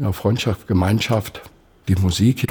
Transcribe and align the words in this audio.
Ja, 0.00 0.12
Freundschaft, 0.12 0.66
Gemeinschaft, 0.66 1.42
die 1.86 1.94
Musik. 1.94 2.46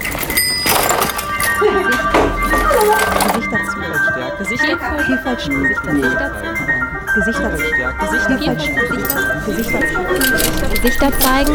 Gesichter 10.76 11.20
zeigen, 11.20 11.52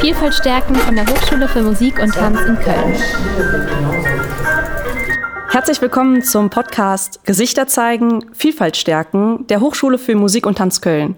Vielfalt 0.00 0.34
stärken 0.34 0.74
von 0.74 0.96
der 0.96 1.06
Hochschule 1.06 1.46
für 1.46 1.62
Musik 1.62 2.00
und 2.02 2.12
Tanz 2.12 2.40
in 2.40 2.58
Köln. 2.58 2.94
Herzlich 5.50 5.80
willkommen 5.80 6.22
zum 6.24 6.50
Podcast 6.50 7.24
Gesichter 7.24 7.68
zeigen, 7.68 8.34
Vielfalt 8.34 8.76
stärken 8.76 9.46
der 9.46 9.60
Hochschule 9.60 9.98
für 9.98 10.16
Musik 10.16 10.44
und 10.44 10.58
Tanz 10.58 10.80
Köln. 10.80 11.14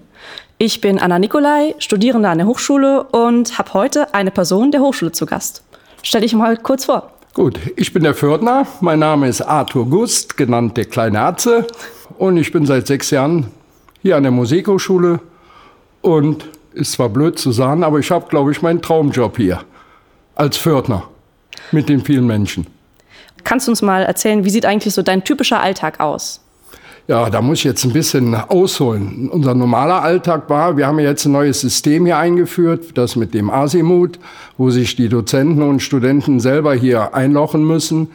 Ich 0.60 0.80
bin 0.80 0.98
Anna 0.98 1.20
Nikolai, 1.20 1.76
Studierende 1.78 2.28
an 2.28 2.38
der 2.38 2.48
Hochschule 2.48 3.04
und 3.04 3.58
habe 3.58 3.74
heute 3.74 4.12
eine 4.12 4.32
Person 4.32 4.72
der 4.72 4.80
Hochschule 4.80 5.12
zu 5.12 5.24
Gast. 5.24 5.62
Stell 6.02 6.22
dich 6.22 6.34
mal 6.34 6.56
kurz 6.56 6.86
vor. 6.86 7.12
Gut, 7.32 7.60
ich 7.76 7.92
bin 7.92 8.02
der 8.02 8.12
Fördner. 8.12 8.66
Mein 8.80 8.98
Name 8.98 9.28
ist 9.28 9.40
Arthur 9.40 9.88
Gust, 9.88 10.36
genannt 10.36 10.76
der 10.76 10.86
kleine 10.86 11.20
Atze. 11.20 11.64
Und 12.18 12.38
ich 12.38 12.50
bin 12.50 12.66
seit 12.66 12.88
sechs 12.88 13.10
Jahren 13.10 13.52
hier 14.02 14.16
an 14.16 14.24
der 14.24 14.32
Musikhochschule. 14.32 15.20
Und 16.02 16.48
ist 16.72 16.90
zwar 16.90 17.08
blöd 17.08 17.38
zu 17.38 17.52
sagen, 17.52 17.84
aber 17.84 18.00
ich 18.00 18.10
habe, 18.10 18.28
glaube 18.28 18.50
ich, 18.50 18.60
meinen 18.60 18.82
Traumjob 18.82 19.36
hier 19.36 19.60
als 20.34 20.56
Fördner 20.56 21.04
mit 21.70 21.88
den 21.88 22.04
vielen 22.04 22.26
Menschen. 22.26 22.66
Kannst 23.44 23.68
du 23.68 23.70
uns 23.70 23.80
mal 23.80 24.02
erzählen, 24.02 24.44
wie 24.44 24.50
sieht 24.50 24.66
eigentlich 24.66 24.92
so 24.92 25.02
dein 25.02 25.22
typischer 25.22 25.60
Alltag 25.60 26.00
aus? 26.00 26.40
Ja, 27.10 27.30
da 27.30 27.40
muss 27.40 27.60
ich 27.60 27.64
jetzt 27.64 27.86
ein 27.86 27.94
bisschen 27.94 28.34
ausholen. 28.34 29.30
Unser 29.30 29.54
normaler 29.54 30.02
Alltag 30.02 30.50
war, 30.50 30.76
wir 30.76 30.86
haben 30.86 30.98
jetzt 30.98 31.24
ein 31.24 31.32
neues 31.32 31.62
System 31.62 32.04
hier 32.04 32.18
eingeführt, 32.18 32.98
das 32.98 33.16
mit 33.16 33.32
dem 33.32 33.48
Asimut, 33.48 34.18
wo 34.58 34.68
sich 34.68 34.94
die 34.94 35.08
Dozenten 35.08 35.62
und 35.62 35.80
Studenten 35.80 36.38
selber 36.38 36.74
hier 36.74 37.14
einlochen 37.14 37.66
müssen. 37.66 38.08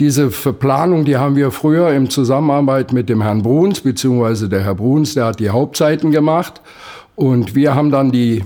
Diese 0.00 0.32
Verplanung, 0.32 1.04
die 1.04 1.16
haben 1.16 1.36
wir 1.36 1.52
früher 1.52 1.92
im 1.92 2.10
Zusammenarbeit 2.10 2.92
mit 2.92 3.08
dem 3.08 3.22
Herrn 3.22 3.42
Bruns, 3.42 3.82
beziehungsweise 3.82 4.48
der 4.48 4.64
Herr 4.64 4.74
Bruns, 4.74 5.14
der 5.14 5.26
hat 5.26 5.38
die 5.38 5.50
Hauptseiten 5.50 6.10
gemacht. 6.10 6.60
Und 7.14 7.54
wir 7.54 7.76
haben 7.76 7.92
dann 7.92 8.10
die 8.10 8.42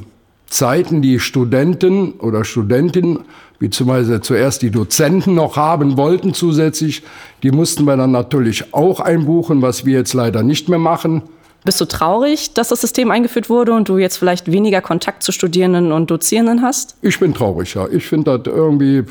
Zeiten, 0.53 1.03
die 1.03 1.19
Studenten 1.19 2.13
oder 2.13 2.45
Studentinnen 2.45 3.21
beziehungsweise 3.59 4.21
zuerst 4.21 4.63
die 4.63 4.71
Dozenten 4.71 5.35
noch 5.35 5.57
haben 5.57 5.97
wollten 5.97 6.35
zusätzlich. 6.35 7.03
Die 7.43 7.53
mussten 7.53 7.85
wir 7.85 7.97
dann 7.97 8.11
natürlich 8.11 8.75
auch 8.75 9.01
einbuchen, 9.01 9.63
was 9.63 9.87
wir 9.87 9.99
jetzt 9.99 10.15
leider 10.15 10.43
nicht 10.43 10.69
mehr 10.69 10.81
machen. 10.81 11.23
Bist 11.65 11.81
du 11.81 11.85
traurig, 11.85 12.55
dass 12.55 12.69
das 12.69 12.81
System 12.81 13.13
eingeführt 13.13 13.49
wurde 13.49 13.73
und 13.73 13.89
du 13.89 13.99
jetzt 13.99 14.17
vielleicht 14.17 14.51
weniger 14.51 14.81
Kontakt 14.81 15.23
zu 15.23 15.31
Studierenden 15.31 15.93
und 15.93 16.11
Dozierenden 16.11 16.61
hast? 16.61 16.97
Ich 17.03 17.21
bin 17.21 17.33
traurig, 17.33 17.75
ja. 17.75 17.87
Ich 17.89 18.05
finde 18.05 18.37
das 18.37 18.53
irgendwie, 18.53 19.05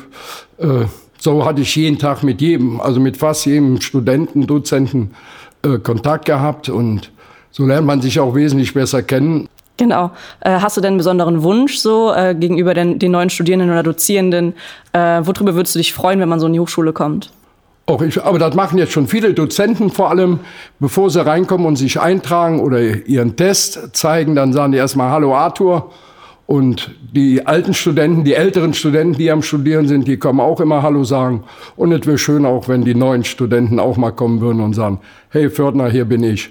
äh, 0.58 0.84
so 1.18 1.46
hatte 1.46 1.62
ich 1.62 1.74
jeden 1.74 1.98
Tag 1.98 2.22
mit 2.22 2.42
jedem, 2.42 2.78
also 2.80 3.00
mit 3.00 3.16
fast 3.16 3.46
jedem 3.46 3.80
Studenten, 3.80 4.46
Dozenten 4.46 5.12
äh, 5.62 5.78
Kontakt 5.78 6.26
gehabt 6.26 6.68
und 6.68 7.10
so 7.50 7.64
lernt 7.64 7.86
man 7.86 8.02
sich 8.02 8.20
auch 8.20 8.34
wesentlich 8.34 8.74
besser 8.74 9.02
kennen. 9.02 9.48
Genau. 9.82 10.12
Äh, 10.38 10.60
hast 10.60 10.76
du 10.76 10.80
denn 10.80 10.90
einen 10.90 10.98
besonderen 10.98 11.42
Wunsch 11.42 11.76
so 11.76 12.14
äh, 12.14 12.36
gegenüber 12.36 12.72
den, 12.72 13.00
den, 13.00 13.10
neuen 13.10 13.30
Studierenden 13.30 13.68
oder 13.68 13.82
Dozierenden? 13.82 14.54
Äh, 14.92 15.22
worüber 15.24 15.56
würdest 15.56 15.74
du 15.74 15.80
dich 15.80 15.92
freuen, 15.92 16.20
wenn 16.20 16.28
man 16.28 16.38
so 16.38 16.46
in 16.46 16.52
die 16.52 16.60
Hochschule 16.60 16.92
kommt? 16.92 17.32
Auch 17.86 18.00
ich, 18.00 18.22
aber 18.22 18.38
das 18.38 18.54
machen 18.54 18.78
jetzt 18.78 18.92
schon 18.92 19.08
viele 19.08 19.34
Dozenten 19.34 19.90
vor 19.90 20.10
allem, 20.10 20.38
bevor 20.78 21.10
sie 21.10 21.26
reinkommen 21.26 21.66
und 21.66 21.74
sich 21.74 22.00
eintragen 22.00 22.60
oder 22.60 22.80
ihren 22.80 23.34
Test 23.34 23.96
zeigen, 23.96 24.36
dann 24.36 24.52
sagen 24.52 24.70
die 24.70 24.78
erstmal 24.78 25.10
Hallo 25.10 25.34
Arthur. 25.34 25.90
Und 26.46 26.92
die 27.12 27.44
alten 27.44 27.74
Studenten, 27.74 28.22
die 28.22 28.34
älteren 28.34 28.74
Studenten, 28.74 29.14
die 29.14 29.32
am 29.32 29.42
Studieren 29.42 29.88
sind, 29.88 30.06
die 30.06 30.16
kommen 30.16 30.38
auch 30.38 30.60
immer 30.60 30.84
Hallo 30.84 31.02
sagen. 31.02 31.42
Und 31.74 31.90
es 31.90 32.06
wäre 32.06 32.18
schön 32.18 32.46
auch, 32.46 32.68
wenn 32.68 32.84
die 32.84 32.94
neuen 32.94 33.24
Studenten 33.24 33.80
auch 33.80 33.96
mal 33.96 34.12
kommen 34.12 34.40
würden 34.40 34.62
und 34.62 34.74
sagen, 34.74 35.00
hey 35.30 35.50
Fördner, 35.50 35.90
hier 35.90 36.04
bin 36.04 36.22
ich. 36.22 36.50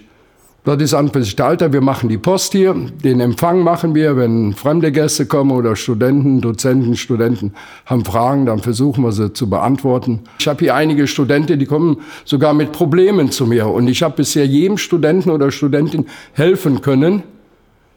Das 0.64 0.80
ist 0.80 0.94
an 0.94 1.10
Alter. 1.40 1.74
Wir 1.74 1.82
machen 1.82 2.08
die 2.08 2.20
Post 2.20 2.52
hier. 2.52 2.76
Den 3.04 3.20
Empfang 3.20 3.64
machen 3.64 3.96
wir, 3.96 4.16
wenn 4.16 4.54
fremde 4.54 4.92
Gäste 4.92 5.26
kommen 5.26 5.50
oder 5.50 5.76
Studenten, 5.76 6.40
Dozenten, 6.40 6.96
Studenten 6.96 7.54
haben 7.88 8.06
Fragen, 8.06 8.46
dann 8.46 8.60
versuchen 8.60 9.04
wir 9.04 9.12
sie 9.12 9.34
zu 9.34 9.50
beantworten. 9.50 10.20
Ich 10.40 10.48
habe 10.48 10.60
hier 10.60 10.76
einige 10.76 11.08
Studenten, 11.08 11.58
die 11.58 11.66
kommen 11.66 11.98
sogar 12.26 12.54
mit 12.54 12.74
Problemen 12.74 13.32
zu 13.32 13.48
mir. 13.48 13.68
Und 13.68 13.88
ich 13.88 14.04
habe 14.04 14.18
bisher 14.18 14.46
jedem 14.46 14.78
Studenten 14.78 15.32
oder 15.32 15.50
Studentin 15.50 16.06
helfen 16.34 16.82
können, 16.82 17.24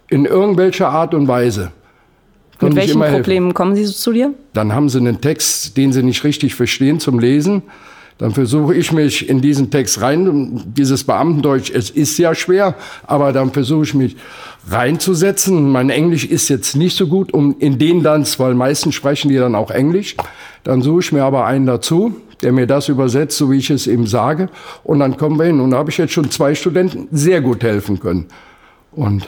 in 0.08 0.24
irgendwelcher 0.24 0.88
Art 0.88 1.12
und 1.12 1.28
Weise. 1.28 1.70
Mit 2.62 2.76
welchen 2.76 3.00
Problemen 3.00 3.52
kommen 3.52 3.76
Sie 3.76 3.84
zu 3.84 4.12
dir? 4.12 4.32
Dann 4.54 4.72
haben 4.72 4.88
sie 4.88 4.98
einen 4.98 5.20
Text, 5.20 5.76
den 5.76 5.92
sie 5.92 6.02
nicht 6.02 6.24
richtig 6.24 6.54
verstehen 6.54 6.98
zum 6.98 7.18
Lesen 7.18 7.62
dann 8.18 8.30
versuche 8.32 8.74
ich 8.74 8.92
mich 8.92 9.28
in 9.28 9.40
diesen 9.40 9.70
Text 9.70 10.00
rein. 10.00 10.62
Dieses 10.66 11.04
Beamtendeutsch, 11.04 11.70
es 11.74 11.90
ist 11.90 12.16
ja 12.18 12.34
schwer, 12.34 12.76
aber 13.06 13.32
dann 13.32 13.50
versuche 13.50 13.84
ich 13.84 13.94
mich 13.94 14.16
reinzusetzen. 14.70 15.70
Mein 15.70 15.90
Englisch 15.90 16.24
ist 16.24 16.48
jetzt 16.48 16.76
nicht 16.76 16.96
so 16.96 17.08
gut, 17.08 17.34
um 17.34 17.56
in 17.58 17.78
den 17.78 18.02
dann, 18.02 18.24
weil 18.38 18.54
meistens 18.54 18.94
sprechen 18.94 19.28
die 19.30 19.36
dann 19.36 19.54
auch 19.54 19.70
Englisch. 19.70 20.16
Dann 20.62 20.80
suche 20.80 21.00
ich 21.00 21.12
mir 21.12 21.24
aber 21.24 21.44
einen 21.44 21.66
dazu, 21.66 22.14
der 22.42 22.52
mir 22.52 22.66
das 22.66 22.88
übersetzt, 22.88 23.36
so 23.36 23.50
wie 23.50 23.58
ich 23.58 23.70
es 23.70 23.86
eben 23.86 24.06
sage. 24.06 24.48
Und 24.84 25.00
dann 25.00 25.16
kommen 25.16 25.38
wir 25.38 25.46
hin. 25.46 25.60
Und 25.60 25.72
da 25.72 25.78
habe 25.78 25.90
ich 25.90 25.98
jetzt 25.98 26.12
schon 26.12 26.30
zwei 26.30 26.54
Studenten 26.54 27.08
sehr 27.10 27.40
gut 27.40 27.64
helfen 27.64 27.98
können. 27.98 28.26
Und 28.92 29.26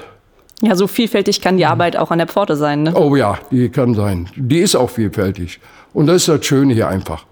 ja, 0.62 0.74
so 0.74 0.86
vielfältig 0.86 1.41
kann 1.42 1.58
die 1.58 1.66
Arbeit 1.66 1.97
auch 1.97 2.10
an 2.10 2.18
der 2.18 2.28
Pforte 2.28 2.56
sein. 2.56 2.84
Ne? 2.84 2.94
Oh 2.94 3.14
ja, 3.14 3.38
die 3.50 3.68
kann 3.68 3.94
sein. 3.94 4.28
Die 4.36 4.60
ist 4.60 4.74
auch 4.74 4.88
vielfältig. 4.88 5.60
Und 5.92 6.06
das 6.06 6.16
ist 6.16 6.28
das 6.28 6.47
Schöne 6.47 6.72
hier 6.72 6.88
einfach. 6.88 7.26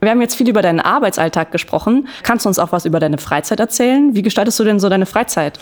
Wir 0.00 0.10
haben 0.10 0.20
jetzt 0.20 0.36
viel 0.36 0.48
über 0.48 0.62
deinen 0.62 0.80
Arbeitsalltag 0.80 1.50
gesprochen. 1.50 2.08
Kannst 2.22 2.44
du 2.44 2.48
uns 2.48 2.58
auch 2.58 2.72
was 2.72 2.84
über 2.84 3.00
deine 3.00 3.18
Freizeit 3.18 3.58
erzählen? 3.58 4.14
Wie 4.14 4.22
gestaltest 4.22 4.58
du 4.60 4.64
denn 4.64 4.78
so 4.78 4.88
deine 4.88 5.06
Freizeit? 5.06 5.58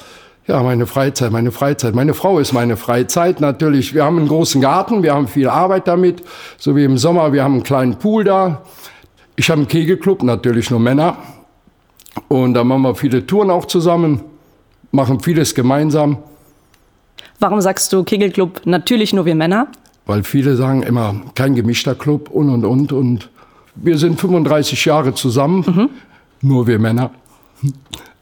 Ja, 0.47 0.63
meine 0.63 0.87
Freizeit, 0.87 1.33
meine 1.33 1.51
Freizeit. 1.51 1.95
Meine 1.95 2.15
Frau 2.15 2.39
ist 2.39 2.53
meine 2.53 2.77
Freizeit 2.77 3.41
natürlich. 3.41 3.95
Wir 3.95 4.05
haben 4.05 4.19
einen 4.19 4.29
großen 4.29 4.61
Garten, 4.61 5.03
wir 5.03 5.15
haben 5.15 5.27
viel 5.27 5.49
Arbeit 5.49 5.89
damit. 5.89 6.23
So 6.59 6.77
wie 6.77 6.85
im 6.85 6.99
Sommer, 6.99 7.33
wir 7.33 7.43
haben 7.43 7.55
einen 7.55 7.63
kleinen 7.63 7.97
Pool 7.99 8.25
da. 8.25 8.63
Ich 9.35 9.51
habe 9.51 9.61
einen 9.61 9.69
Kegelclub, 9.69 10.23
natürlich 10.23 10.71
nur 10.71 10.81
Männer. 10.81 11.17
Und 12.29 12.55
da 12.55 12.63
machen 12.63 12.83
wir 12.83 12.95
viele 12.95 13.27
Touren 13.27 13.51
auch 13.51 13.65
zusammen, 13.65 14.21
machen 14.93 15.21
vieles 15.21 15.55
gemeinsam. 15.55 16.19
Warum 17.41 17.61
sagst 17.61 17.93
du 17.93 18.05
Kegelclub 18.05 18.63
natürlich 18.65 19.13
nur 19.13 19.25
wir 19.25 19.35
Männer? 19.35 19.69
Weil 20.07 20.23
viele 20.25 20.57
sagen 20.57 20.83
immer, 20.83 21.17
kein 21.35 21.55
gemischter 21.55 21.95
Club 21.95 22.31
und 22.31 22.51
und 22.51 22.65
und 22.65 22.93
und. 22.93 23.31
Wir 23.77 23.99
sind 23.99 24.21
35 24.21 24.85
Jahre 24.85 25.15
zusammen, 25.15 25.65
mhm. 25.67 25.91
nur 26.41 26.67
wir 26.67 26.79
Männer. 26.79 27.11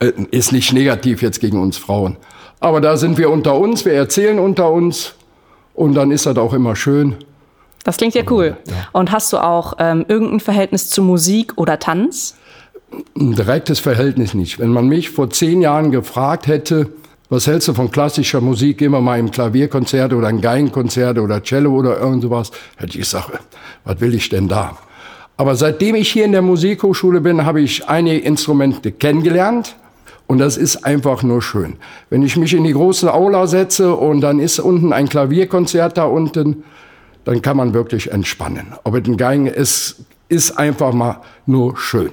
Äh, 0.01 0.13
ist 0.31 0.53
nicht 0.53 0.73
negativ 0.73 1.23
jetzt 1.23 1.41
gegen 1.41 1.61
uns 1.61 1.77
Frauen. 1.77 2.17
Aber 2.61 2.81
da 2.81 2.97
sind 2.97 3.19
wir 3.19 3.31
unter 3.31 3.59
uns, 3.59 3.85
wir 3.85 3.93
erzählen 3.93 4.39
unter 4.39 4.71
uns 4.71 5.15
und 5.75 5.95
dann 5.95 6.11
ist 6.11 6.27
das 6.27 6.37
auch 6.37 6.53
immer 6.53 6.77
schön. 6.77 7.17
Das 7.85 7.99
klingt 7.99 8.15
ja 8.15 8.23
cool. 8.31 8.57
Ja. 8.67 8.75
Und 8.93 9.13
hast 9.13 9.33
du 9.33 9.39
auch 9.39 9.75
ähm, 9.79 10.07
irgendein 10.09 10.41
Verhältnis 10.41 10.89
zu 10.89 11.03
Musik 11.03 11.53
oder 11.57 11.79
Tanz? 11.79 12.37
Ein 13.17 13.35
direktes 13.35 13.81
Verhältnis 13.81 14.35
nicht. 14.35 14.59
Wenn 14.59 14.71
man 14.71 14.89
mich 14.89 15.11
vor 15.11 15.29
zehn 15.29 15.61
Jahren 15.61 15.91
gefragt 15.91 16.47
hätte, 16.47 16.89
was 17.29 17.47
hältst 17.47 17.69
du 17.69 17.75
von 17.75 17.91
klassischer 17.91 18.41
Musik, 18.41 18.79
gehen 18.79 18.93
wir 18.93 19.01
mal 19.01 19.19
im 19.19 19.31
Klavierkonzert 19.31 20.13
oder 20.13 20.29
ein 20.29 20.41
Geigenkonzert 20.41 21.19
oder 21.19 21.43
Cello 21.43 21.73
oder 21.73 21.99
irgend 21.99 22.23
sowas, 22.23 22.51
hätte 22.77 22.93
ich 22.93 22.99
gesagt, 22.99 23.31
was 23.85 24.01
will 24.01 24.15
ich 24.15 24.29
denn 24.29 24.49
da? 24.49 24.79
Aber 25.37 25.57
seitdem 25.57 25.97
ich 25.97 26.13
hier 26.13 26.25
in 26.25 26.33
der 26.33 26.43
Musikhochschule 26.43 27.21
bin, 27.21 27.45
habe 27.45 27.61
ich 27.61 27.89
einige 27.89 28.19
Instrumente 28.19 28.93
kennengelernt. 28.93 29.77
Und 30.27 30.39
das 30.39 30.57
ist 30.57 30.85
einfach 30.85 31.23
nur 31.23 31.43
schön. 31.43 31.77
Wenn 32.09 32.23
ich 32.23 32.37
mich 32.37 32.55
in 32.55 32.65
die 32.65 32.73
große 32.73 33.13
Aula 33.13 33.47
setze 33.47 33.95
und 33.95 34.21
dann 34.21 34.39
ist 34.39 34.59
unten 34.59 34.93
ein 34.93 35.09
Klavierkonzert 35.09 35.99
da 35.99 36.05
unten, 36.05 36.65
dann 37.25 37.43
kann 37.43 37.57
man 37.57 37.75
wirklich 37.75 38.11
entspannen. 38.11 38.75
Ob 38.85 38.95
es 38.95 39.07
ein 39.07 39.17
Geigen 39.17 39.47
ist, 39.47 39.97
ist 40.29 40.53
einfach 40.59 40.93
mal 40.93 41.21
nur 41.47 41.77
schön. 41.77 42.13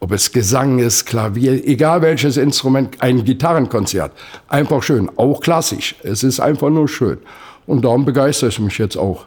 Ob 0.00 0.12
es 0.12 0.32
Gesang 0.32 0.78
ist, 0.78 1.04
Klavier, 1.04 1.66
egal 1.66 2.02
welches 2.02 2.36
Instrument, 2.36 3.00
ein 3.00 3.24
Gitarrenkonzert, 3.24 4.12
einfach 4.48 4.82
schön, 4.82 5.10
auch 5.16 5.40
klassisch. 5.40 5.94
Es 6.02 6.22
ist 6.22 6.40
einfach 6.40 6.70
nur 6.70 6.88
schön. 6.88 7.18
Und 7.66 7.84
darum 7.84 8.04
begeistere 8.04 8.48
ich 8.48 8.58
mich 8.58 8.78
jetzt 8.78 8.96
auch 8.96 9.26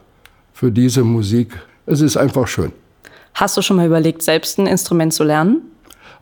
für 0.51 0.71
diese 0.71 1.03
Musik. 1.03 1.53
Es 1.85 2.01
ist 2.01 2.17
einfach 2.17 2.47
schön. 2.47 2.71
Hast 3.33 3.57
du 3.57 3.61
schon 3.61 3.77
mal 3.77 3.87
überlegt, 3.87 4.21
selbst 4.21 4.59
ein 4.59 4.67
Instrument 4.67 5.13
zu 5.13 5.23
lernen? 5.23 5.61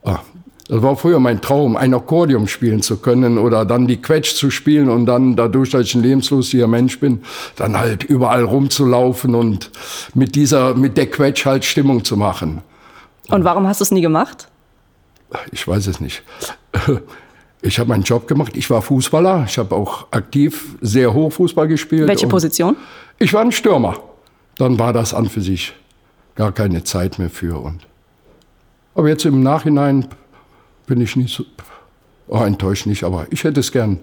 Ah, 0.04 0.20
das 0.68 0.82
war 0.82 0.96
früher 0.96 1.20
mein 1.20 1.42
Traum, 1.42 1.76
ein 1.76 1.94
Akkordeon 1.94 2.48
spielen 2.48 2.82
zu 2.82 2.98
können 2.98 3.38
oder 3.38 3.66
dann 3.66 3.88
die 3.88 4.02
Quetsch 4.02 4.36
zu 4.36 4.50
spielen 4.50 4.90
und 4.90 5.06
dann 5.06 5.36
dadurch, 5.36 5.72
dass 5.72 5.82
ich 5.82 5.96
ein 5.96 6.02
lebenslustiger 6.02 6.68
Mensch 6.68 6.98
bin, 7.00 7.24
dann 7.58 7.78
halt 7.78 8.06
überall 8.06 8.46
rumzulaufen 8.46 9.36
und 9.36 9.70
mit 10.14 10.36
dieser, 10.36 10.74
mit 10.74 10.96
der 10.96 11.08
Quetsch 11.08 11.46
halt 11.46 11.66
Stimmung 11.66 12.06
zu 12.06 12.16
machen. 12.16 12.62
Und 13.30 13.44
warum 13.44 13.68
hast 13.68 13.82
du 13.82 13.84
es 13.84 13.92
nie 13.92 14.02
gemacht? 14.02 14.48
Ich 15.52 15.68
weiß 15.68 15.88
es 15.88 16.00
nicht. 16.00 16.24
Ich 17.64 17.78
habe 17.78 17.90
meinen 17.90 18.02
Job 18.02 18.28
gemacht. 18.28 18.58
Ich 18.58 18.72
war 18.72 18.82
Fußballer. 18.82 19.46
Ich 19.48 19.60
habe 19.60 19.76
auch 19.76 20.08
aktiv 20.10 20.78
sehr 20.82 21.14
hoch 21.14 21.32
Fußball 21.32 21.68
gespielt. 21.68 22.08
Welche 22.08 22.26
Position? 22.26 22.76
Ich 23.20 23.34
war 23.34 23.42
ein 23.42 23.52
Stürmer. 23.52 24.00
Dann 24.58 24.80
war 24.80 24.94
das 24.94 25.14
an 25.14 25.30
für 25.30 25.42
sich 25.42 25.72
gar 26.36 26.52
keine 26.52 26.84
Zeit 26.84 27.20
mehr 27.20 27.30
für. 27.30 27.60
Und 27.60 27.82
aber 28.96 29.10
jetzt 29.10 29.26
im 29.26 29.42
Nachhinein 29.42 30.08
bin 30.86 31.02
ich 31.02 31.16
nicht 31.16 31.36
so 31.36 31.46
oh, 32.28 32.44
enttäuscht 32.44 32.86
nicht, 32.86 33.04
aber 33.04 33.28
ich 33.30 33.44
hätte 33.44 33.60
es 33.60 33.72
gern. 33.72 34.00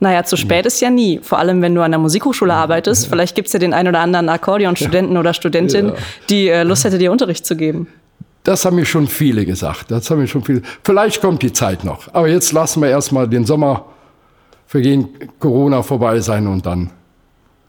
Naja, 0.00 0.24
zu 0.24 0.36
spät 0.36 0.66
ist 0.66 0.80
ja 0.80 0.90
nie. 0.90 1.20
Vor 1.22 1.38
allem, 1.38 1.62
wenn 1.62 1.74
du 1.74 1.82
an 1.82 1.92
der 1.92 2.00
Musikhochschule 2.00 2.52
arbeitest. 2.52 3.04
Ja. 3.04 3.10
Vielleicht 3.10 3.34
gibt 3.34 3.46
es 3.46 3.52
ja 3.52 3.60
den 3.60 3.72
einen 3.72 3.88
oder 3.88 4.00
anderen 4.00 4.28
Akkordeonstudenten 4.28 5.14
ja. 5.14 5.20
oder 5.20 5.32
Studentin, 5.32 5.88
ja. 5.88 5.94
die 6.28 6.48
äh, 6.48 6.64
Lust 6.64 6.84
hätte, 6.84 6.98
dir 6.98 7.12
Unterricht 7.12 7.46
zu 7.46 7.56
geben. 7.56 7.86
Das 8.42 8.64
haben 8.64 8.76
mir 8.76 8.84
schon 8.84 9.06
viele 9.06 9.44
gesagt. 9.44 9.90
Das 9.90 10.10
haben 10.10 10.20
mir 10.20 10.28
schon 10.28 10.42
viele. 10.42 10.62
Vielleicht 10.82 11.20
kommt 11.20 11.42
die 11.42 11.52
Zeit 11.52 11.84
noch. 11.84 12.12
Aber 12.12 12.28
jetzt 12.28 12.52
lassen 12.52 12.82
wir 12.82 12.88
erstmal 12.88 13.28
den 13.28 13.44
Sommer 13.44 13.86
vergehen, 14.66 15.08
Corona 15.38 15.82
vorbei 15.82 16.20
sein 16.20 16.46
und 16.46 16.64
dann. 16.66 16.90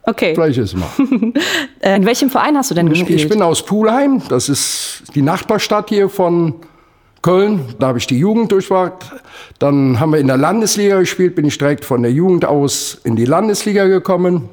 Okay. 0.07 0.35
Vielleicht 0.35 0.57
ist 0.57 0.75
mal. 0.75 0.87
In 1.81 2.05
welchem 2.05 2.29
Verein 2.29 2.55
hast 2.55 2.71
du 2.71 2.75
denn 2.75 2.87
gespielt? 2.87 3.19
Ich 3.19 3.27
bin 3.27 3.41
aus 3.41 3.63
Pulheim. 3.63 4.21
Das 4.29 4.47
ist 4.47 5.03
die 5.15 5.21
Nachbarstadt 5.21 5.89
hier 5.89 6.07
von 6.07 6.55
Köln. 7.21 7.59
Da 7.77 7.87
habe 7.87 7.97
ich 7.97 8.07
die 8.07 8.17
Jugend 8.17 8.53
durchwagt. 8.53 9.11
Dann 9.59 9.99
haben 9.99 10.13
wir 10.13 10.19
in 10.19 10.27
der 10.27 10.37
Landesliga 10.37 10.97
gespielt. 10.99 11.35
Bin 11.35 11.43
ich 11.43 11.57
direkt 11.57 11.83
von 11.83 12.03
der 12.03 12.11
Jugend 12.13 12.45
aus 12.45 13.01
in 13.03 13.17
die 13.17 13.25
Landesliga 13.25 13.87
gekommen. 13.87 14.47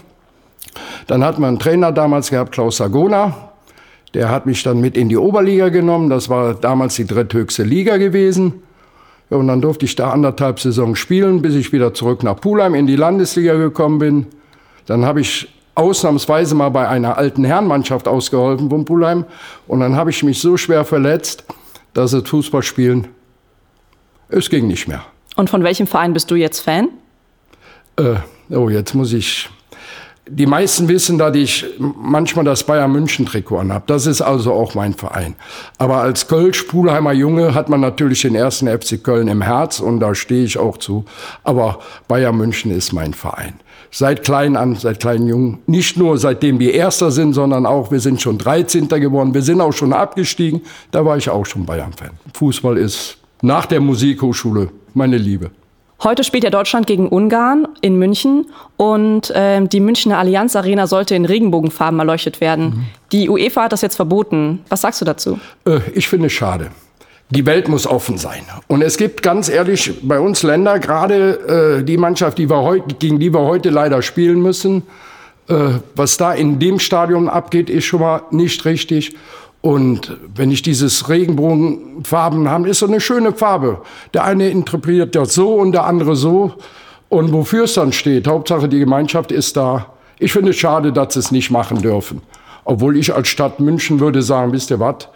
Dann 1.06 1.23
hat 1.23 1.39
man 1.39 1.51
einen 1.51 1.59
Trainer 1.61 1.93
damals 1.93 2.31
gehabt, 2.31 2.51
Klaus 2.51 2.79
Sagona. 2.79 3.53
Der 4.12 4.31
hat 4.31 4.47
mich 4.47 4.65
dann 4.65 4.81
mit 4.81 4.97
in 4.97 5.09
die 5.09 5.17
Oberliga 5.17 5.69
genommen. 5.69 6.11
Das 6.11 6.29
war 6.29 6.55
damals 6.55 6.97
die 6.97 7.06
dritthöchste 7.06 7.62
Liga 7.62 7.97
gewesen. 7.97 8.55
Ja, 9.31 9.37
und 9.37 9.47
dann 9.47 9.61
durfte 9.61 9.85
ich 9.85 9.95
da 9.95 10.11
anderthalb 10.11 10.59
Saison 10.59 10.97
spielen, 10.97 11.43
bis 11.43 11.55
ich 11.55 11.73
wieder 11.73 11.95
zurück 11.95 12.25
nach 12.25 12.41
Pulheim 12.41 12.75
in 12.75 12.89
die 12.89 12.97
Landesliga 12.97 13.55
gekommen 13.55 14.01
bin. 14.01 14.27
Dann 14.87 15.05
habe 15.05 15.21
ich 15.21 15.49
ausnahmsweise 15.75 16.55
mal 16.55 16.69
bei 16.69 16.89
einer 16.89 17.19
alten 17.19 17.45
Herrenmannschaft 17.45 18.07
ausgeholfen 18.07 18.71
von 18.71 18.85
Pulheim. 18.85 19.25
Und 19.67 19.81
dann 19.81 19.97
habe 19.97 20.11
ich 20.11 20.23
mich 20.23 20.41
so 20.41 20.57
schwer 20.57 20.85
verletzt, 20.85 21.45
dass 21.95 22.13
es 22.13 22.29
Fußballspielen, 22.29 23.09
es 24.29 24.51
ging 24.51 24.67
nicht 24.67 24.89
mehr. 24.89 25.05
Und 25.37 25.51
von 25.51 25.65
welchem 25.65 25.87
Verein 25.87 26.13
bist 26.13 26.31
du 26.31 26.37
jetzt 26.37 26.61
Fan? 26.61 26.89
Äh, 27.97 28.17
oh, 28.51 28.69
jetzt 28.69 28.95
muss 28.95 29.13
ich. 29.13 29.49
Die 30.26 30.47
meisten 30.47 30.88
wissen, 30.88 31.19
dass 31.19 31.37
ich 31.37 31.67
manchmal 31.79 32.47
das 32.47 32.65
Bayern 32.65 32.93
München 32.93 33.26
Trikot 33.26 33.59
anhabe. 33.59 33.85
Das 33.87 34.06
ist 34.06 34.23
also 34.23 34.55
auch 34.55 34.75
mein 34.75 34.94
Verein. 34.94 35.35
Aber 35.76 35.99
als 35.99 36.29
Kölsch-Pulheimer 36.29 37.12
Junge 37.12 37.55
hat 37.55 37.69
man 37.69 37.81
natürlich 37.81 38.23
den 38.23 38.35
ersten 38.35 38.67
FC 38.67 39.03
Köln 39.03 39.29
im 39.29 39.43
Herz 39.43 39.81
und 39.81 40.00
da 40.00 40.15
stehe 40.15 40.44
ich 40.44 40.56
auch 40.56 40.79
zu. 40.79 41.05
Aber 41.43 41.81
Bayern 42.09 42.37
München 42.38 42.71
ist 42.71 42.94
mein 42.94 43.12
Verein 43.12 43.55
seit 43.94 44.25
klein 44.25 44.56
an, 44.56 44.75
seit 44.75 44.99
kleinen 45.00 45.29
Jungen. 45.29 45.59
Nicht 45.67 45.97
nur 45.97 46.19
seitdem 46.19 46.59
wir 46.59 46.75
Erster 46.75 47.11
sind, 47.11 47.32
sondern 47.32 47.65
auch, 47.65 47.93
wir 47.93 48.00
sind 48.00 48.20
schon 48.20 48.38
13. 48.38 48.88
geworden. 48.88 49.35
Wir 49.35 49.43
sind 49.43 49.61
auch 49.61 49.73
schon 49.73 49.93
abgestiegen. 49.93 50.62
Da 50.91 51.05
war 51.05 51.17
ich 51.17 51.31
auch 51.31 51.47
schon 51.47 51.65
Bayern-Fan. 51.65 52.11
Fußball 52.35 52.77
ist 52.77 53.19
nach 53.41 53.67
der 53.67 53.81
Musikhochschule 53.81 54.70
meine 54.94 55.17
Liebe. 55.17 55.50
Heute 56.05 56.23
spielt 56.23 56.45
ja 56.45 56.51
Deutschland 56.51 56.87
gegen 56.87 57.09
Ungarn 57.09 57.67
in 57.81 57.99
München 57.99 58.47
und 58.77 59.31
äh, 59.31 59.67
die 59.67 59.81
Münchner 59.81 60.19
Allianz 60.19 60.55
Arena 60.55 60.87
sollte 60.87 61.15
in 61.15 61.25
Regenbogenfarben 61.25 61.99
erleuchtet 61.99 62.43
werden. 62.43 62.65
Mhm. 62.65 62.87
Die 63.11 63.29
UEFA 63.31 63.65
hat 63.65 63.73
das 63.73 63.81
jetzt 63.81 63.97
verboten. 63.97 64.61
Was 64.69 64.83
sagst 64.83 65.01
du 65.01 65.06
dazu? 65.06 65.41
Äh, 65.67 65.81
ich 65.95 66.09
finde 66.09 66.27
es 66.27 66.33
schade 66.33 66.71
die 67.31 67.47
Welt 67.47 67.69
muss 67.69 67.87
offen 67.87 68.19
sein. 68.19 68.43
Und 68.69 68.83
es 68.83 68.97
gibt 68.97 69.23
ganz 69.23 69.49
ehrlich 69.49 69.93
bei 70.03 70.21
uns 70.21 70.43
Länder, 70.43 70.79
gerade 70.79 71.79
äh, 71.81 71.85
die 71.85 71.97
Mannschaft, 71.97 72.39
die 72.39 72.49
wir 72.49 72.62
heute, 72.62 72.95
gegen 72.95 73.19
die 73.19 73.33
wir 73.33 73.41
heute 73.41 73.71
leider 73.71 74.03
spielen 74.03 74.41
müssen, 74.41 74.83
äh, 75.49 75.55
was 75.97 76.17
da 76.17 76.33
in 76.33 76.59
dem 76.59 76.79
Stadion 76.79 77.29
abgeht, 77.29 77.71
ist 77.71 77.85
schon 77.85 78.01
mal 78.01 78.23
nicht 78.31 78.65
richtig. 78.65 79.17
Und 79.65 80.19
wenn 80.35 80.51
ich 80.51 80.61
dieses 80.61 81.09
Regenbogenfarben 81.09 82.51
habe, 82.51 82.69
ist 82.69 82.81
so 82.81 82.87
eine 82.87 83.01
schöne 83.01 83.33
Farbe. 83.33 83.81
Der 84.13 84.25
eine 84.25 84.51
interpretiert 84.51 85.15
das 85.15 85.33
so 85.33 85.55
und 85.55 85.73
der 85.73 85.87
andere 85.87 86.17
so. 86.17 86.53
Und 87.09 87.33
wofür 87.33 87.65
es 87.65 87.73
dann 87.73 87.91
steht, 87.91 88.27
Hauptsache 88.27 88.69
die 88.69 88.79
Gemeinschaft 88.79 89.33
ist 89.33 89.57
da. 89.57 89.87
Ich 90.19 90.35
finde 90.35 90.51
es 90.51 90.57
schade, 90.57 90.93
dass 90.93 91.15
sie 91.15 91.21
es 91.21 91.31
nicht 91.31 91.51
machen 91.51 91.81
dürfen. 91.81 92.21
Obwohl 92.67 92.99
ich 92.99 93.15
als 93.15 93.29
Stadt 93.29 93.59
München 93.59 94.01
würde 94.01 94.21
sagen, 94.21 94.53
wisst 94.53 94.71
ihr 94.71 94.81
was, 94.81 95.09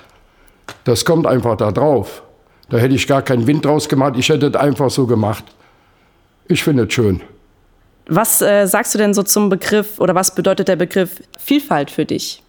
das 0.85 1.05
kommt 1.05 1.27
einfach 1.27 1.59
da 1.59 1.71
drauf. 1.71 2.23
Da 2.71 2.79
hätte 2.79 2.95
ich 2.95 3.06
gar 3.06 3.21
keinen 3.21 3.47
Wind 3.47 3.67
draus 3.67 3.87
gemacht. 3.87 4.15
Ich 4.17 4.31
hätte 4.31 4.47
es 4.47 4.55
einfach 4.55 4.89
so 4.89 5.06
gemacht. 5.06 5.45
Ich 6.47 6.65
finde 6.65 6.85
es 6.85 6.95
schön. 6.95 7.21
Was 8.06 8.41
äh, 8.41 8.65
sagst 8.65 8.95
du 8.95 8.99
denn 8.99 9.12
so 9.12 9.23
zum 9.23 9.50
Begriff 9.50 10.00
oder 10.00 10.15
was 10.15 10.35
bedeutet 10.35 10.69
der 10.69 10.77
Begriff 10.77 11.23
Vielfalt 11.39 11.91
für 11.91 12.06
dich? 12.06 12.43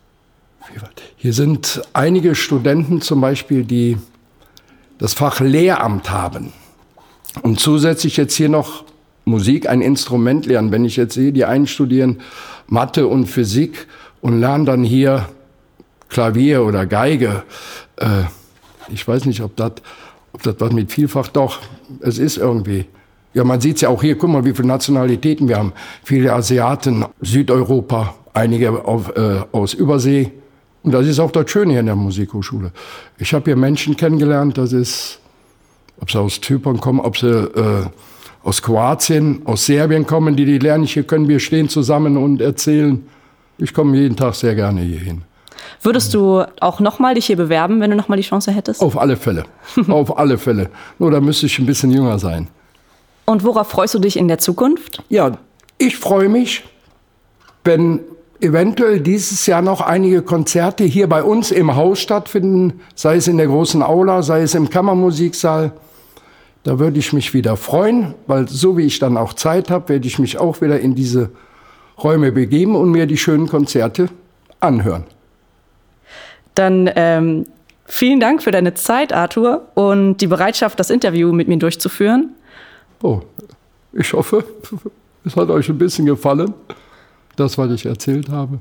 Hier 1.16 1.34
sind 1.34 1.82
einige 1.94 2.36
Studenten 2.36 3.02
zum 3.02 3.22
Beispiel, 3.22 3.64
die 3.64 3.98
das 4.98 5.14
Fach 5.14 5.40
Lehramt 5.40 6.12
haben 6.12 6.54
und 7.42 7.60
zusätzlich 7.60 8.18
jetzt 8.18 8.36
hier 8.36 8.50
noch 8.50 8.84
Musik, 9.26 9.70
ein 9.70 9.82
Instrument 9.82 10.46
lernen. 10.46 10.72
Wenn 10.72 10.86
ich 10.86 10.96
jetzt 10.98 11.14
sehe, 11.14 11.32
die 11.32 11.46
einen 11.46 11.68
studieren 11.68 12.22
Mathe 12.68 13.08
und 13.08 13.28
Physik 13.28 13.88
und 14.22 14.40
lernen 14.40 14.66
dann 14.66 14.84
hier 14.84 15.30
Klavier 16.10 16.64
oder 16.66 16.86
Geige. 16.86 17.44
Äh, 17.98 18.24
ich 18.92 19.08
weiß 19.08 19.26
nicht, 19.26 19.42
ob 19.42 19.56
das 19.56 19.74
ob 20.34 20.62
was 20.62 20.72
mit 20.72 20.92
Vielfach 20.92 21.28
doch, 21.28 21.60
es 22.02 22.18
ist 22.18 22.38
irgendwie. 22.38 22.86
Ja, 23.34 23.44
man 23.44 23.62
sieht 23.62 23.76
es 23.76 23.82
ja 23.82 23.90
auch 23.90 24.02
hier, 24.02 24.18
guck 24.18 24.30
mal, 24.30 24.46
wie 24.46 24.54
viele 24.54 24.68
Nationalitäten 24.68 25.48
wir 25.48 25.58
haben. 25.58 25.74
Viele 26.04 26.34
Asiaten, 26.34 27.06
Südeuropa, 27.22 28.16
einige 28.34 28.86
auf, 28.86 29.16
äh, 29.16 29.42
aus 29.52 29.74
Übersee. 29.74 30.32
Und 30.84 30.94
das 30.94 31.06
ist 31.06 31.20
auch 31.20 31.32
das 31.32 31.50
Schöne 31.50 31.72
hier 31.72 31.82
in 31.82 31.88
der 31.88 31.96
Musikhochschule. 31.96 32.72
Ich 33.18 33.34
habe 33.34 33.46
hier 33.46 33.56
Menschen 33.56 33.98
kennengelernt, 33.98 34.58
das 34.58 34.74
ist, 34.74 35.20
ob 36.00 36.10
sie 36.10 36.20
aus 36.20 36.40
Zypern 36.40 36.80
kommen, 36.80 37.00
ob 37.00 37.18
sie 37.18 37.28
äh, 37.28 37.86
aus 38.44 38.62
Kroatien, 38.62 39.42
aus 39.46 39.66
Serbien 39.66 40.08
kommen, 40.08 40.36
die 40.36 40.46
die 40.46 40.58
lernen 40.58 40.86
hier 40.86 41.04
können. 41.04 41.28
Wir 41.28 41.40
stehen 41.40 41.68
zusammen 41.68 42.18
und 42.18 42.42
erzählen. 42.42 43.04
Ich 43.58 43.74
komme 43.74 43.98
jeden 43.98 44.16
Tag 44.16 44.36
sehr 44.36 44.56
gerne 44.56 44.82
hier 44.82 45.00
hin. 45.00 45.24
Würdest 45.82 46.14
du 46.14 46.44
auch 46.62 46.80
nochmal 46.80 47.16
dich 47.16 47.26
hier 47.26 47.36
bewerben, 47.36 47.82
wenn 47.82 47.92
du 47.92 47.98
nochmal 47.98 48.18
die 48.18 48.24
Chance 48.24 48.52
hättest? 48.52 48.82
Auf 48.82 48.98
alle 48.98 49.18
Fälle. 49.18 49.44
Auf 49.88 50.18
alle 50.18 50.38
Fälle. 50.38 50.70
Nur 50.98 51.12
da 51.12 51.20
müsste 51.20 51.46
ich 51.46 51.60
ein 51.60 51.66
bisschen 51.66 51.92
jünger 51.92 52.20
sein. 52.20 52.48
Und 53.26 53.44
worauf 53.44 53.68
freust 53.70 53.94
du 53.94 54.00
dich 54.00 54.18
in 54.18 54.28
der 54.28 54.40
Zukunft? 54.40 55.04
Ja, 55.10 55.38
ich 55.78 55.98
freue 55.98 56.30
mich, 56.30 56.64
wenn 57.64 58.00
eventuell 58.42 59.02
dieses 59.02 59.46
Jahr 59.46 59.62
noch 59.62 59.82
einige 59.82 60.22
Konzerte 60.22 60.84
hier 60.84 61.08
bei 61.08 61.24
uns 61.24 61.52
im 61.52 61.76
Haus 61.76 62.00
stattfinden, 62.00 62.82
sei 62.96 63.18
es 63.18 63.28
in 63.28 63.38
der 63.38 63.48
großen 63.48 63.84
Aula, 63.84 64.22
sei 64.22 64.42
es 64.42 64.56
im 64.56 64.70
Kammermusiksaal. 64.70 65.72
Da 66.64 66.80
würde 66.80 67.00
ich 67.00 67.14
mich 67.14 67.34
wieder 67.34 67.58
freuen, 67.58 68.16
weil 68.28 68.48
so 68.48 68.78
wie 68.78 68.86
ich 68.86 69.00
dann 69.00 69.18
auch 69.18 69.34
Zeit 69.34 69.70
habe, 69.70 69.90
werde 69.90 70.08
ich 70.08 70.20
mich 70.20 70.38
auch 70.38 70.62
wieder 70.62 70.80
in 70.80 70.96
diese 70.96 71.30
Räume 72.02 72.32
begeben 72.32 72.76
und 72.76 72.92
mir 72.92 73.06
die 73.06 73.18
schönen 73.18 73.48
Konzerte 73.48 74.10
anhören. 74.60 75.06
Dann 76.56 76.90
ähm, 76.96 77.46
vielen 77.86 78.20
Dank 78.20 78.44
für 78.44 78.52
deine 78.52 78.74
Zeit, 78.74 79.14
Arthur, 79.14 79.68
und 79.76 80.18
die 80.18 80.28
Bereitschaft, 80.28 80.80
das 80.80 80.90
Interview 80.90 81.32
mit 81.32 81.48
mir 81.48 81.58
durchzuführen. 81.58 82.32
Oh, 83.02 83.22
ich 83.94 84.12
hoffe, 84.14 84.44
es 85.26 85.36
hat 85.36 85.50
euch 85.50 85.70
ein 85.70 85.78
bisschen 85.78 86.06
gefallen, 86.06 86.54
das, 87.40 87.58
was 87.58 87.72
ich 87.72 87.86
erzählt 87.86 88.30
habe. 88.30 88.60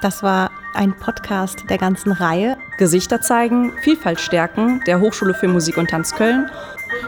Das 0.00 0.22
war 0.22 0.50
ein 0.74 0.96
Podcast 0.96 1.64
der 1.68 1.78
ganzen 1.78 2.12
Reihe. 2.12 2.56
Gesichter 2.78 3.20
zeigen, 3.20 3.72
Vielfalt 3.82 4.20
stärken, 4.20 4.80
der 4.86 5.00
Hochschule 5.00 5.34
für 5.34 5.48
Musik 5.48 5.76
und 5.76 5.90
Tanz 5.90 6.14
Köln. 6.14 6.48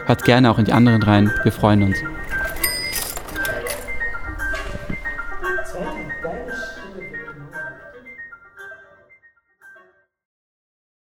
Hört 0.05 0.25
gerne 0.25 0.51
auch 0.51 0.59
in 0.59 0.65
die 0.65 0.73
anderen 0.73 1.01
rein. 1.01 1.31
Wir 1.43 1.51
freuen 1.53 1.83
uns. 1.83 1.97